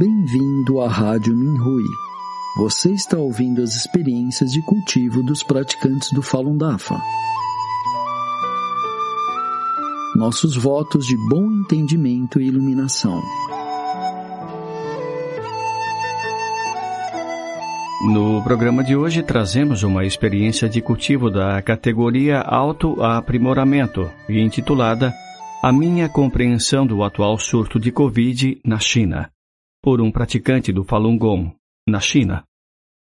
Bem-vindo 0.00 0.80
à 0.80 0.88
Rádio 0.88 1.36
Minhui. 1.36 1.84
Você 2.56 2.90
está 2.90 3.18
ouvindo 3.18 3.60
as 3.60 3.76
experiências 3.76 4.50
de 4.50 4.62
cultivo 4.62 5.22
dos 5.22 5.42
praticantes 5.42 6.10
do 6.14 6.22
Falun 6.22 6.56
Dafa. 6.56 6.98
Nossos 10.16 10.56
votos 10.56 11.04
de 11.04 11.14
bom 11.28 11.44
entendimento 11.44 12.40
e 12.40 12.46
iluminação. 12.46 13.20
No 18.10 18.42
programa 18.42 18.82
de 18.82 18.96
hoje 18.96 19.22
trazemos 19.22 19.82
uma 19.82 20.06
experiência 20.06 20.66
de 20.66 20.80
cultivo 20.80 21.30
da 21.30 21.60
categoria 21.60 22.40
Autoaprimoramento 22.40 24.10
e 24.30 24.40
intitulada 24.40 25.12
A 25.62 25.70
Minha 25.70 26.08
Compreensão 26.08 26.86
do 26.86 27.04
Atual 27.04 27.36
Surto 27.36 27.78
de 27.78 27.92
Covid 27.92 28.62
na 28.64 28.78
China 28.78 29.30
por 29.82 30.00
um 30.00 30.10
praticante 30.10 30.72
do 30.72 30.84
Falun 30.84 31.16
Gong, 31.16 31.52
na 31.88 32.00
China. 32.00 32.44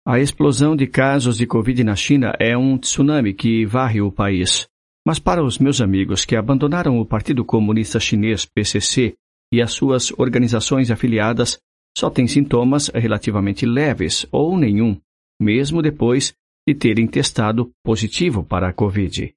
A 0.06 0.20
explosão 0.20 0.76
de 0.76 0.88
casos 0.88 1.38
de 1.38 1.48
Covid 1.48 1.84
na 1.84 1.96
China 1.96 2.34
é 2.40 2.58
um 2.58 2.78
tsunami 2.78 3.34
que 3.34 3.66
varre 3.66 4.02
o 4.02 4.12
país. 4.12 4.68
Mas 5.06 5.20
para 5.20 5.44
os 5.44 5.58
meus 5.58 5.82
amigos 5.82 6.26
que 6.26 6.36
abandonaram 6.36 7.00
o 7.00 7.06
Partido 7.06 7.44
Comunista 7.44 8.00
Chinês, 8.00 8.46
PCC, 8.46 9.16
e 9.54 9.62
as 9.62 9.72
suas 9.72 10.12
organizações 10.18 10.90
afiliadas, 10.90 11.60
só 11.98 12.10
têm 12.10 12.28
sintomas 12.28 12.88
relativamente 12.88 13.66
leves 13.66 14.26
ou 14.32 14.58
nenhum, 14.58 15.00
mesmo 15.40 15.82
depois 15.82 16.34
de 16.68 16.74
terem 16.74 17.06
testado 17.06 17.72
positivo 17.84 18.44
para 18.44 18.70
a 18.70 18.74
Covid. 18.74 19.34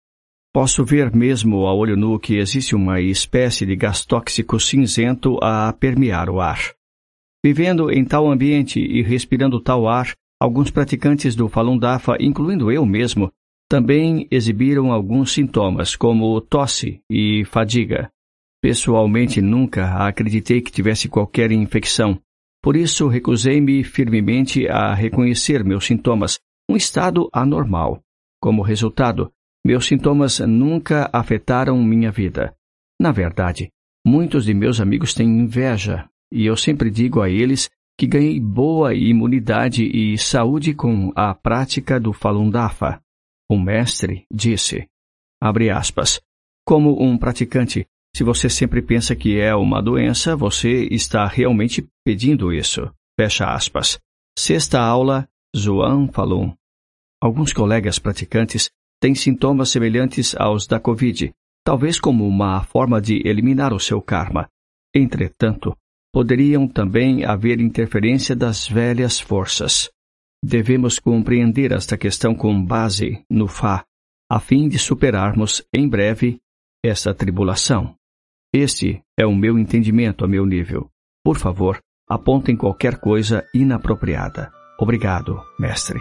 Posso 0.54 0.84
ver 0.84 1.14
mesmo 1.14 1.66
a 1.66 1.74
olho 1.74 1.96
nu 1.96 2.18
que 2.18 2.38
existe 2.38 2.74
uma 2.74 3.00
espécie 3.00 3.66
de 3.66 3.76
gás 3.76 4.06
tóxico 4.06 4.59
cinzento 4.59 5.38
a 5.43 5.73
permear 5.73 6.30
o 6.30 6.40
ar. 6.40 6.76
Vivendo 7.45 7.90
em 7.90 8.04
tal 8.04 8.30
ambiente 8.30 8.80
e 8.80 9.02
respirando 9.02 9.60
tal 9.60 9.87
ar, 9.88 10.15
alguns 10.40 10.70
praticantes 10.70 11.34
do 11.34 11.48
Falun 11.48 11.78
Dafa, 11.78 12.16
incluindo 12.20 12.70
eu 12.70 12.84
mesmo, 12.84 13.32
também 13.68 14.28
exibiram 14.30 14.93
alguns 14.93 15.32
sintomas, 15.32 15.96
como 15.96 16.40
tosse 16.40 17.01
e 17.10 17.45
fadiga. 17.45 18.10
Pessoalmente, 18.62 19.40
nunca 19.40 20.06
acreditei 20.06 20.60
que 20.60 20.73
tivesse 20.73 21.09
qualquer 21.09 21.52
infecção. 21.52 22.18
Por 22.62 22.76
isso, 22.76 23.09
recusei-me 23.09 23.84
firmemente 23.84 24.66
a 24.68 24.95
reconhecer 24.95 25.65
meus 25.65 25.87
sintomas, 25.87 26.38
um 26.68 26.76
estado 26.76 27.28
anormal. 27.32 28.00
Como 28.40 28.62
resultado, 28.62 29.30
meus 29.65 29.87
sintomas 29.87 30.40
nunca 30.40 31.09
afetaram 31.12 31.82
minha 31.82 32.10
vida. 32.10 32.54
Na 33.00 33.12
verdade, 33.12 33.71
muitos 34.06 34.45
de 34.45 34.54
meus 34.54 34.80
amigos 34.80 35.15
têm 35.15 35.28
inveja 35.28 36.09
e 36.32 36.46
eu 36.46 36.57
sempre 36.57 36.91
digo 36.91 37.21
a 37.21 37.30
eles 37.30 37.71
que 37.99 38.07
ganhei 38.07 38.38
boa 38.38 38.95
imunidade 38.95 39.85
e 39.85 40.19
saúde 40.19 40.74
com 40.74 41.13
a 41.15 41.35
prática 41.35 41.99
do 41.99 42.13
Falun 42.13 42.51
Dafa. 42.51 43.01
O 43.51 43.59
mestre 43.59 44.27
disse, 44.30 44.87
abre 45.41 45.71
aspas, 45.71 46.21
como 46.66 47.02
um 47.02 47.16
praticante, 47.16 47.87
se 48.15 48.24
você 48.24 48.51
sempre 48.51 48.83
pensa 48.83 49.15
que 49.15 49.38
é 49.38 49.55
uma 49.55 49.80
doença, 49.80 50.35
você 50.35 50.88
está 50.91 51.27
realmente 51.27 51.87
pedindo 52.05 52.52
isso. 52.52 52.90
Fecha 53.18 53.46
aspas. 53.52 53.99
Sexta 54.38 54.80
aula, 54.80 55.29
Zhuan 55.57 56.09
Falun. 56.09 56.55
Alguns 57.23 57.52
colegas 57.52 57.99
praticantes 57.99 58.71
têm 59.01 59.15
sintomas 59.15 59.71
semelhantes 59.71 60.35
aos 60.37 60.66
da 60.66 60.80
Covid, 60.80 61.33
talvez 61.65 61.99
como 61.99 62.27
uma 62.27 62.63
forma 62.63 63.01
de 63.01 63.27
eliminar 63.27 63.73
o 63.73 63.80
seu 63.80 64.03
karma. 64.03 64.49
Entretanto, 64.94 65.77
poderiam 66.16 66.66
também 66.66 67.27
haver 67.27 67.60
interferência 67.60 68.34
das 68.34 68.66
velhas 68.66 69.21
forças. 69.21 69.91
Devemos 70.43 70.99
compreender 70.99 71.72
esta 71.72 71.99
questão 71.99 72.34
com 72.34 72.65
base 72.65 73.22
no 73.28 73.47
Fá, 73.47 73.84
a 74.26 74.41
fim 74.41 74.66
de 74.66 74.78
superarmos 74.78 75.62
em 75.75 75.87
breve 75.87 76.38
essa 76.82 77.12
tribulação. 77.12 77.94
Este 78.50 79.03
é 79.15 79.26
o 79.26 79.37
meu 79.37 79.59
entendimento 79.59 80.25
a 80.25 80.26
meu 80.26 80.47
nível. 80.47 80.88
Por 81.22 81.37
favor, 81.37 81.81
apontem 82.09 82.56
qualquer 82.56 82.99
coisa 82.99 83.47
inapropriada. 83.55 84.50
Obrigado, 84.81 85.38
mestre. 85.60 86.00